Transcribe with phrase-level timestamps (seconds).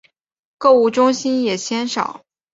[0.57, 2.25] 购物中心也鲜少。